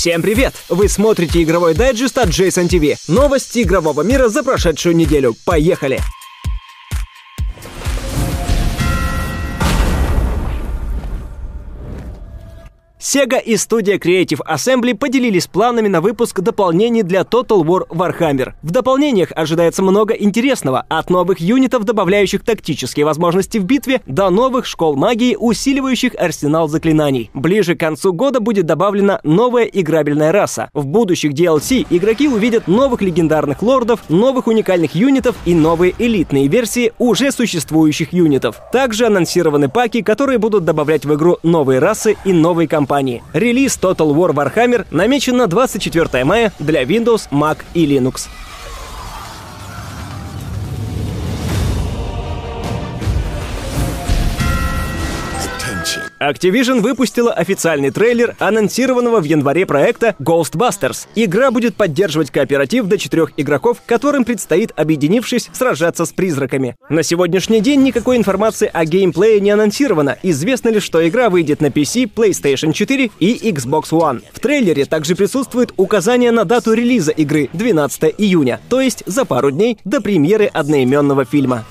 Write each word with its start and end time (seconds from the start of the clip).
Всем 0.00 0.22
привет! 0.22 0.54
Вы 0.70 0.88
смотрите 0.88 1.42
игровой 1.42 1.74
дайджест 1.74 2.16
от 2.16 2.30
Jason 2.30 2.68
TV. 2.70 2.96
Новости 3.06 3.60
игрового 3.60 4.00
мира 4.00 4.28
за 4.28 4.42
прошедшую 4.42 4.96
неделю. 4.96 5.36
Поехали! 5.44 6.00
Sega 13.12 13.42
и 13.44 13.56
студия 13.56 13.98
Creative 13.98 14.38
Assembly 14.48 14.94
поделились 14.94 15.48
планами 15.48 15.88
на 15.88 16.00
выпуск 16.00 16.38
дополнений 16.38 17.02
для 17.02 17.22
Total 17.22 17.60
War 17.64 17.88
Warhammer. 17.88 18.52
В 18.62 18.70
дополнениях 18.70 19.32
ожидается 19.34 19.82
много 19.82 20.14
интересного, 20.14 20.86
от 20.88 21.10
новых 21.10 21.40
юнитов, 21.40 21.82
добавляющих 21.82 22.44
тактические 22.44 23.04
возможности 23.04 23.58
в 23.58 23.64
битве, 23.64 24.00
до 24.06 24.30
новых 24.30 24.64
школ 24.64 24.94
магии, 24.94 25.34
усиливающих 25.34 26.12
арсенал 26.16 26.68
заклинаний. 26.68 27.32
Ближе 27.34 27.74
к 27.74 27.80
концу 27.80 28.12
года 28.12 28.38
будет 28.38 28.66
добавлена 28.66 29.18
новая 29.24 29.64
играбельная 29.64 30.30
раса. 30.30 30.70
В 30.72 30.86
будущих 30.86 31.32
DLC 31.32 31.88
игроки 31.90 32.28
увидят 32.28 32.68
новых 32.68 33.02
легендарных 33.02 33.60
лордов, 33.60 34.08
новых 34.08 34.46
уникальных 34.46 34.94
юнитов 34.94 35.34
и 35.46 35.54
новые 35.56 35.96
элитные 35.98 36.46
версии 36.46 36.92
уже 37.00 37.32
существующих 37.32 38.12
юнитов. 38.12 38.60
Также 38.70 39.06
анонсированы 39.06 39.68
паки, 39.68 40.00
которые 40.02 40.38
будут 40.38 40.64
добавлять 40.64 41.04
в 41.04 41.12
игру 41.16 41.38
новые 41.42 41.80
расы 41.80 42.16
и 42.24 42.32
новые 42.32 42.68
компании 42.68 42.99
компании. 43.00 43.22
Релиз 43.32 43.78
Total 43.80 44.14
War 44.14 44.32
Warhammer 44.32 44.86
намечен 44.90 45.36
на 45.36 45.46
24 45.46 46.24
мая 46.24 46.52
для 46.58 46.82
Windows, 46.82 47.28
Mac 47.30 47.58
и 47.74 47.86
Linux. 47.86 48.28
Activision 56.20 56.80
выпустила 56.80 57.32
официальный 57.32 57.90
трейлер 57.90 58.36
анонсированного 58.38 59.20
в 59.20 59.24
январе 59.24 59.64
проекта 59.64 60.14
Ghostbusters. 60.18 61.06
Игра 61.14 61.50
будет 61.50 61.76
поддерживать 61.76 62.30
кооператив 62.30 62.84
до 62.84 62.98
четырех 62.98 63.32
игроков, 63.38 63.78
которым 63.86 64.26
предстоит, 64.26 64.70
объединившись, 64.76 65.48
сражаться 65.52 66.04
с 66.04 66.12
призраками. 66.12 66.76
На 66.90 67.02
сегодняшний 67.02 67.60
день 67.60 67.82
никакой 67.82 68.18
информации 68.18 68.70
о 68.70 68.84
геймплее 68.84 69.40
не 69.40 69.50
анонсировано. 69.50 70.18
Известно 70.22 70.68
лишь, 70.68 70.82
что 70.82 71.08
игра 71.08 71.30
выйдет 71.30 71.62
на 71.62 71.68
PC, 71.68 72.12
PlayStation 72.12 72.74
4 72.74 73.10
и 73.18 73.50
Xbox 73.50 73.84
One. 73.90 74.22
В 74.30 74.40
трейлере 74.40 74.84
также 74.84 75.16
присутствует 75.16 75.72
указание 75.78 76.32
на 76.32 76.44
дату 76.44 76.74
релиза 76.74 77.12
игры 77.12 77.48
12 77.54 78.14
июня, 78.18 78.60
то 78.68 78.82
есть 78.82 79.02
за 79.06 79.24
пару 79.24 79.50
дней 79.50 79.78
до 79.86 80.02
премьеры 80.02 80.46
одноименного 80.52 81.24
фильма. 81.24 81.64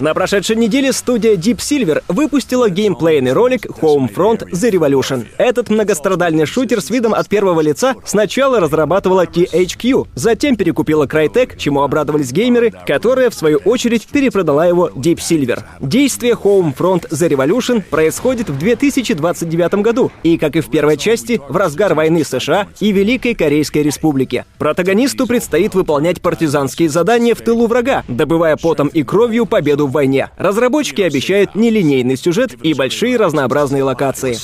На 0.00 0.14
прошедшей 0.14 0.56
неделе 0.56 0.90
студия 0.90 1.34
Deep 1.34 1.58
Silver 1.58 2.02
выпустила 2.08 2.70
геймплейный 2.70 3.34
ролик 3.34 3.66
Homefront 3.66 4.48
The 4.52 4.70
Revolution. 4.70 5.26
Этот 5.36 5.68
многострадальный 5.68 6.46
шутер 6.46 6.80
с 6.80 6.88
видом 6.88 7.12
от 7.12 7.28
первого 7.28 7.60
лица 7.60 7.94
сначала 8.06 8.58
разрабатывала 8.58 9.26
THQ, 9.26 10.08
затем 10.14 10.56
перекупила 10.56 11.04
Crytek, 11.04 11.58
чему 11.58 11.82
обрадовались 11.82 12.32
геймеры, 12.32 12.72
которая, 12.86 13.28
в 13.28 13.34
свою 13.34 13.58
очередь, 13.58 14.06
перепродала 14.06 14.66
его 14.66 14.88
Deep 14.88 15.18
Silver. 15.18 15.62
Действие 15.80 16.32
Homefront 16.32 17.10
The 17.10 17.28
Revolution 17.28 17.82
происходит 17.82 18.48
в 18.48 18.56
2029 18.56 19.74
году, 19.82 20.10
и, 20.22 20.38
как 20.38 20.56
и 20.56 20.62
в 20.62 20.70
первой 20.70 20.96
части, 20.96 21.38
в 21.50 21.56
разгар 21.58 21.92
войны 21.92 22.24
США 22.24 22.68
и 22.80 22.92
Великой 22.92 23.34
Корейской 23.34 23.82
Республики. 23.82 24.46
Протагонисту 24.56 25.26
предстоит 25.26 25.74
выполнять 25.74 26.22
партизанские 26.22 26.88
задания 26.88 27.25
сражение 27.26 27.34
в 27.34 27.40
тылу 27.42 27.66
врага, 27.66 28.04
добывая 28.08 28.56
потом 28.56 28.88
и 28.88 29.02
кровью 29.02 29.46
победу 29.46 29.86
в 29.86 29.92
войне. 29.92 30.30
Разработчики 30.36 31.02
обещают 31.02 31.54
нелинейный 31.54 32.16
сюжет 32.16 32.54
и 32.64 32.74
большие 32.74 33.16
разнообразные 33.16 33.82
локации. 33.82 34.36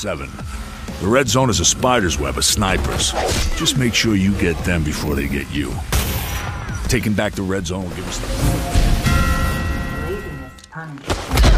The 1.02 1.08
red 1.08 1.26
zone 1.26 1.50
is 1.50 1.58
a 1.58 1.64
spider's 1.64 2.20
web 2.20 2.36
of 2.36 2.44
snipers. 2.44 3.12
Just 3.58 3.76
make 3.76 3.92
sure 3.92 4.14
you 4.14 4.32
get 4.38 4.56
them 4.64 4.84
before 4.84 5.16
they 5.16 5.26
get 5.26 5.50
you. 5.52 5.72
Taking 6.88 7.12
back 7.12 7.34
the 7.34 7.42
red 7.42 7.66
zone 7.66 7.82
will 7.82 7.96
give 7.96 8.06
us 8.06 8.18
the... 10.74 11.51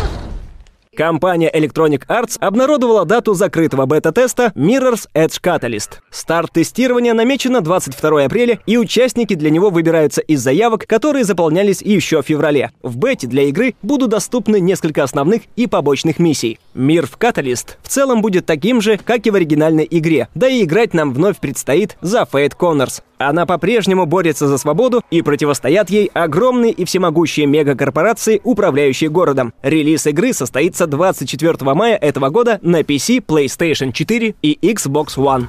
Компания 0.94 1.50
Electronic 1.52 2.06
Arts 2.08 2.36
обнародовала 2.38 3.04
дату 3.04 3.34
закрытого 3.34 3.86
бета-теста 3.86 4.52
Mirror's 4.54 5.08
Edge 5.14 5.40
Catalyst. 5.42 5.98
Старт 6.10 6.52
тестирования 6.52 7.14
намечен 7.14 7.52
на 7.52 7.60
22 7.60 8.24
апреля, 8.24 8.60
и 8.66 8.78
участники 8.78 9.34
для 9.34 9.50
него 9.50 9.70
выбираются 9.70 10.20
из 10.20 10.40
заявок, 10.40 10.86
которые 10.86 11.24
заполнялись 11.24 11.82
еще 11.82 12.22
в 12.22 12.26
феврале. 12.26 12.70
В 12.82 12.96
бете 12.96 13.26
для 13.26 13.42
игры 13.44 13.74
будут 13.82 14.10
доступны 14.10 14.60
несколько 14.60 15.02
основных 15.02 15.42
и 15.56 15.66
побочных 15.66 16.18
миссий. 16.18 16.58
Мир 16.74 17.06
в 17.06 17.18
Catalyst 17.18 17.76
в 17.82 17.88
целом 17.88 18.22
будет 18.22 18.46
таким 18.46 18.80
же, 18.80 18.96
как 18.96 19.26
и 19.26 19.30
в 19.30 19.34
оригинальной 19.34 19.86
игре, 19.90 20.28
да 20.34 20.48
и 20.48 20.64
играть 20.64 20.94
нам 20.94 21.12
вновь 21.12 21.38
предстоит 21.38 21.96
за 22.00 22.22
Fate 22.22 22.52
Connors. 22.58 23.02
Она 23.24 23.46
по-прежнему 23.46 24.06
борется 24.06 24.46
за 24.46 24.58
свободу 24.58 25.02
и 25.10 25.22
противостоят 25.22 25.88
ей 25.88 26.10
огромные 26.12 26.72
и 26.72 26.84
всемогущие 26.84 27.46
мегакорпорации, 27.46 28.40
управляющие 28.44 29.08
городом. 29.08 29.54
Релиз 29.62 30.06
игры 30.06 30.32
состоится 30.32 30.86
24 30.86 31.74
мая 31.74 31.96
этого 31.96 32.28
года 32.28 32.58
на 32.62 32.80
PC, 32.82 33.24
PlayStation 33.24 33.92
4 33.92 34.34
и 34.42 34.58
Xbox 34.62 35.16
One. 35.16 35.46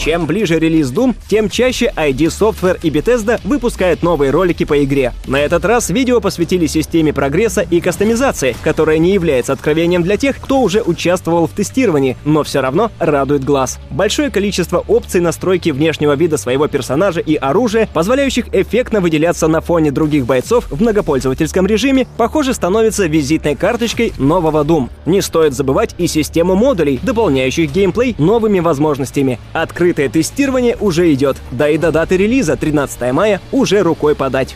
Чем 0.00 0.24
ближе 0.24 0.58
релиз 0.58 0.90
Doom, 0.90 1.14
тем 1.28 1.50
чаще 1.50 1.92
ID 1.94 2.28
Software 2.28 2.80
и 2.82 2.88
Bethesda 2.88 3.38
выпускают 3.44 4.02
новые 4.02 4.30
ролики 4.30 4.64
по 4.64 4.82
игре. 4.82 5.12
На 5.26 5.36
этот 5.36 5.66
раз 5.66 5.90
видео 5.90 6.22
посвятили 6.22 6.66
системе 6.66 7.12
прогресса 7.12 7.60
и 7.60 7.82
кастомизации, 7.82 8.56
которая 8.62 8.96
не 8.96 9.12
является 9.12 9.52
откровением 9.52 10.02
для 10.02 10.16
тех, 10.16 10.40
кто 10.40 10.62
уже 10.62 10.80
участвовал 10.80 11.46
в 11.46 11.50
тестировании, 11.50 12.16
но 12.24 12.44
все 12.44 12.62
равно 12.62 12.90
радует 12.98 13.44
глаз. 13.44 13.78
Большое 13.90 14.30
количество 14.30 14.78
опций 14.78 15.20
настройки 15.20 15.68
внешнего 15.68 16.16
вида 16.16 16.38
своего 16.38 16.66
персонажа 16.66 17.20
и 17.20 17.34
оружия, 17.34 17.86
позволяющих 17.92 18.46
эффектно 18.54 19.02
выделяться 19.02 19.48
на 19.48 19.60
фоне 19.60 19.90
других 19.90 20.24
бойцов 20.24 20.64
в 20.70 20.80
многопользовательском 20.80 21.66
режиме, 21.66 22.06
похоже, 22.16 22.54
становится 22.54 23.04
визитной 23.04 23.54
карточкой 23.54 24.14
нового 24.16 24.64
Doom. 24.64 24.88
Не 25.04 25.20
стоит 25.20 25.52
забывать 25.52 25.94
и 25.98 26.06
систему 26.06 26.54
модулей, 26.54 26.98
дополняющих 27.02 27.70
геймплей 27.70 28.14
новыми 28.16 28.60
возможностями. 28.60 29.38
Открыть 29.52 29.89
Открытое 29.90 30.08
тестирование 30.08 30.76
уже 30.78 31.12
идет, 31.12 31.36
да 31.50 31.68
и 31.68 31.76
до 31.76 31.90
даты 31.90 32.16
релиза 32.16 32.56
13 32.56 33.10
мая 33.12 33.40
уже 33.50 33.82
рукой 33.82 34.14
подать. 34.14 34.54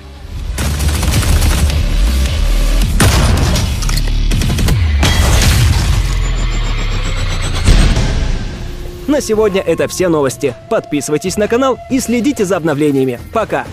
На 9.08 9.20
сегодня 9.20 9.60
это 9.60 9.88
все 9.88 10.08
новости. 10.08 10.54
Подписывайтесь 10.70 11.36
на 11.36 11.48
канал 11.48 11.78
и 11.90 11.98
следите 11.98 12.44
за 12.44 12.56
обновлениями. 12.56 13.18
Пока! 13.32 13.66